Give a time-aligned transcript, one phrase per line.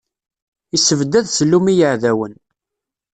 [0.75, 2.33] Issebdad ssellum i yeɛdawen.